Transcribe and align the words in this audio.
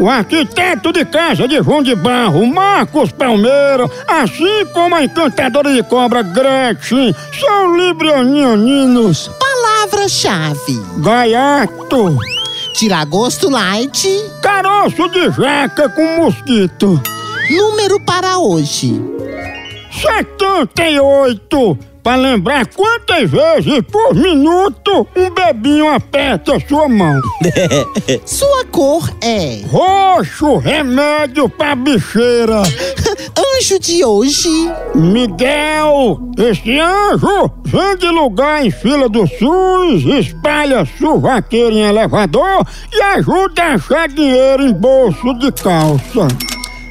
O 0.00 0.08
arquiteto 0.08 0.94
de 0.94 1.04
casa 1.04 1.46
de 1.46 1.62
João 1.62 1.82
de 1.82 1.94
Barro, 1.94 2.46
Marcos 2.46 3.12
Palmeira, 3.12 3.86
assim 4.08 4.64
como 4.72 4.94
a 4.94 5.04
encantadora 5.04 5.70
de 5.74 5.82
cobra 5.82 6.22
Gretchen, 6.22 7.14
são 7.38 7.76
librianianinos. 7.76 9.30
Palavra-chave. 9.38 10.82
Gaiato, 10.96 12.16
Tiragosto 12.72 13.50
light. 13.50 14.08
caroço 14.40 15.06
de 15.10 15.30
jaca 15.32 15.90
com 15.90 16.16
mosquito. 16.16 16.98
Número 17.50 18.00
para 18.00 18.38
hoje. 18.38 18.98
78. 20.00 21.78
Pra 22.02 22.16
lembrar 22.16 22.66
quantas 22.66 23.30
vezes 23.30 23.82
por 23.92 24.14
minuto 24.14 25.06
um 25.14 25.30
bebinho 25.30 25.86
aperta 25.86 26.58
sua 26.66 26.88
mão. 26.88 27.20
Sua 28.24 28.64
cor 28.66 29.10
é 29.22 29.60
Roxo, 29.66 30.56
remédio 30.56 31.48
pra 31.48 31.74
bicheira. 31.74 32.62
anjo 33.56 33.78
de 33.78 34.02
hoje. 34.04 34.48
Miguel, 34.94 36.18
esse 36.38 36.78
anjo 36.78 37.50
vem 37.66 37.96
de 37.98 38.08
lugar 38.08 38.64
em 38.64 38.70
fila 38.70 39.08
do 39.08 39.26
SUS, 39.26 40.04
espalha 40.24 40.88
suvaqueira 40.98 41.74
em 41.74 41.82
elevador 41.82 42.66
e 42.92 43.02
ajuda 43.02 43.62
a 43.62 43.74
achar 43.74 44.08
dinheiro 44.08 44.62
em 44.64 44.72
bolso 44.72 45.34
de 45.34 45.52
calça 45.52 46.28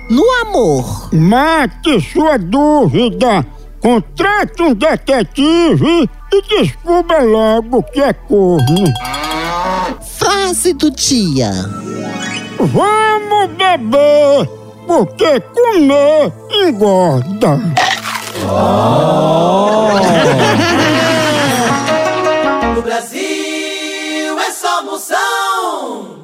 no 0.10 0.30
amor. 0.42 1.14
Mate 1.14 2.02
sua 2.02 2.38
dúvida. 2.38 3.46
Contrate 3.80 4.62
um 4.62 4.74
detetive 4.74 6.10
e 6.34 6.42
descubra 6.42 7.24
logo 7.24 7.82
que 7.84 8.02
é 8.02 8.12
corno. 8.12 8.84
Frase 10.18 10.74
do 10.74 10.92
dia: 10.92 11.50
Vamos 12.60 13.56
beber, 13.56 14.50
porque 14.86 15.40
comer 15.40 16.34
engorda. 16.52 17.58
Oh. 18.52 19.88
no 22.76 22.82
Brasil 22.82 24.40
é 24.40 24.52
só 24.52 24.84
moção. 24.84 26.19